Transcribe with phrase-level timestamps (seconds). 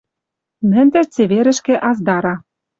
[0.69, 2.35] Мӹндӹр цеверӹшкӹ аздара